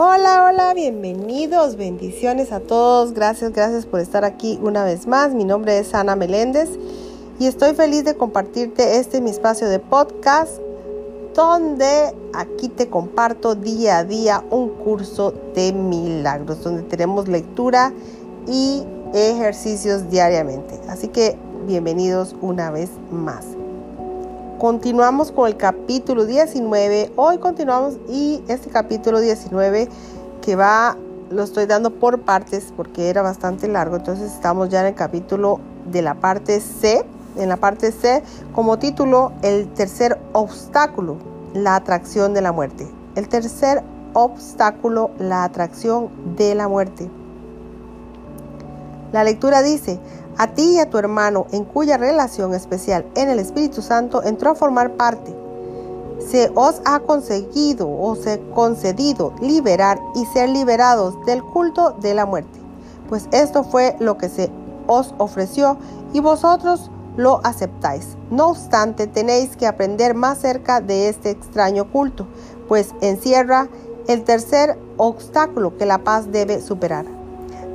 [0.00, 3.14] Hola, hola, bienvenidos, bendiciones a todos.
[3.14, 5.34] Gracias, gracias por estar aquí una vez más.
[5.34, 6.70] Mi nombre es Ana Meléndez
[7.40, 10.60] y estoy feliz de compartirte este mi espacio de podcast
[11.34, 17.92] donde aquí te comparto día a día un curso de milagros, donde tenemos lectura
[18.46, 20.78] y ejercicios diariamente.
[20.88, 23.57] Así que bienvenidos una vez más.
[24.58, 27.12] Continuamos con el capítulo 19.
[27.14, 29.88] Hoy continuamos y este capítulo 19
[30.42, 30.96] que va,
[31.30, 33.94] lo estoy dando por partes porque era bastante largo.
[33.94, 37.06] Entonces estamos ya en el capítulo de la parte C.
[37.36, 41.18] En la parte C como título el tercer obstáculo,
[41.54, 42.88] la atracción de la muerte.
[43.14, 47.08] El tercer obstáculo, la atracción de la muerte.
[49.12, 50.00] La lectura dice,
[50.38, 54.50] a ti y a tu hermano, en cuya relación especial en el Espíritu Santo entró
[54.50, 55.34] a formar parte,
[56.18, 62.24] se os ha conseguido o se concedido liberar y ser liberados del culto de la
[62.24, 62.60] muerte,
[63.08, 64.50] pues esto fue lo que se
[64.86, 65.76] os ofreció
[66.12, 68.16] y vosotros lo aceptáis.
[68.30, 72.26] No obstante, tenéis que aprender más cerca de este extraño culto,
[72.68, 73.68] pues encierra
[74.06, 77.17] el tercer obstáculo que la paz debe superar.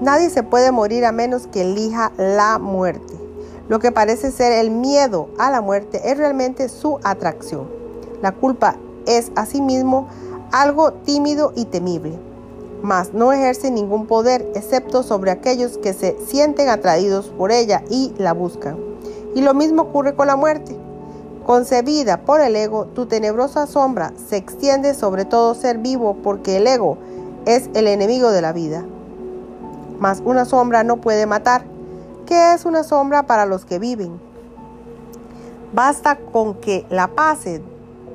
[0.00, 3.12] Nadie se puede morir a menos que elija la muerte.
[3.68, 7.68] Lo que parece ser el miedo a la muerte es realmente su atracción.
[8.22, 10.08] La culpa es asimismo
[10.52, 12.18] algo tímido y temible,
[12.82, 18.14] mas no ejerce ningún poder excepto sobre aquellos que se sienten atraídos por ella y
[18.16, 18.78] la buscan.
[19.34, 20.74] Y lo mismo ocurre con la muerte.
[21.44, 26.66] Concebida por el ego, tu tenebrosa sombra se extiende sobre todo ser vivo porque el
[26.66, 26.96] ego
[27.44, 28.86] es el enemigo de la vida
[30.00, 31.64] mas una sombra no puede matar.
[32.26, 34.20] ¿Qué es una sombra para los que viven?
[35.72, 37.62] Basta con que la pasen,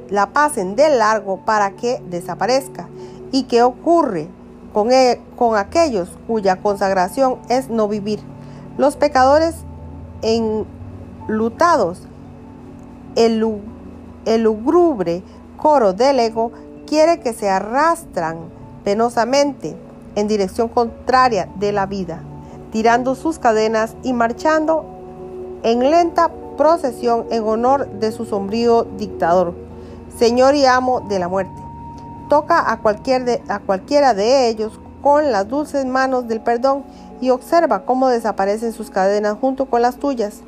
[0.09, 2.89] la pasen de largo para que desaparezca.
[3.31, 4.27] ¿Y qué ocurre
[4.73, 8.19] con, e, con aquellos cuya consagración es no vivir?
[8.77, 9.55] Los pecadores
[10.21, 12.01] enlutados,
[13.15, 13.61] el,
[14.25, 15.23] el lugubre
[15.57, 16.51] coro del ego
[16.87, 18.37] quiere que se arrastran
[18.83, 19.75] penosamente
[20.15, 22.21] en dirección contraria de la vida,
[22.71, 24.85] tirando sus cadenas y marchando
[25.63, 29.53] en lenta procesión en honor de su sombrío dictador,
[30.17, 31.61] Señor y amo de la muerte.
[32.29, 36.83] Toca a, cualquier de, a cualquiera de ellos con las dulces manos del perdón
[37.21, 40.41] y observa cómo desaparecen sus cadenas junto con las tuyas.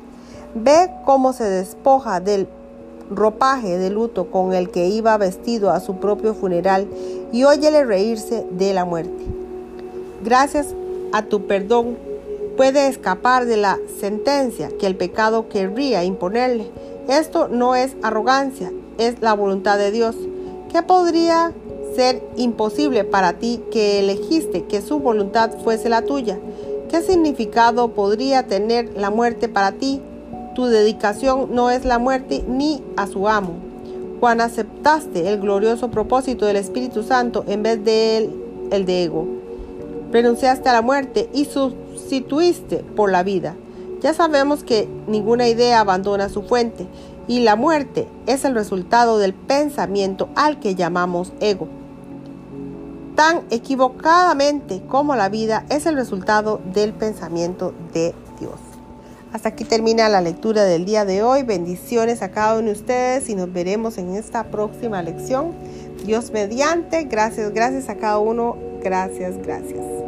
[0.54, 2.48] Ve cómo se despoja del
[3.10, 6.88] ropaje de luto con el que iba vestido a su propio funeral
[7.32, 9.47] y óyele reírse de la muerte
[10.22, 10.74] gracias
[11.12, 11.96] a tu perdón,
[12.56, 16.70] puede escapar de la sentencia que el pecado querría imponerle.
[17.08, 20.16] Esto no es arrogancia, es la voluntad de Dios.
[20.72, 21.52] ¿Qué podría
[21.94, 26.38] ser imposible para ti que elegiste que su voluntad fuese la tuya?
[26.90, 30.02] ¿Qué significado podría tener la muerte para ti?
[30.54, 33.54] Tu dedicación no es la muerte ni a su amo.
[34.18, 38.28] Cuando aceptaste el glorioso propósito del Espíritu Santo en vez de
[38.72, 39.37] el de ego
[40.10, 43.54] renunciaste a la muerte y sustituiste por la vida.
[44.00, 46.86] Ya sabemos que ninguna idea abandona su fuente
[47.26, 51.68] y la muerte es el resultado del pensamiento al que llamamos ego.
[53.16, 58.54] Tan equivocadamente como la vida es el resultado del pensamiento de Dios.
[59.32, 61.42] Hasta aquí termina la lectura del día de hoy.
[61.42, 65.52] Bendiciones a cada uno de ustedes y nos veremos en esta próxima lección.
[66.06, 67.04] Dios mediante.
[67.04, 68.67] Gracias, gracias a cada uno.
[68.82, 70.07] Gracias, gracias.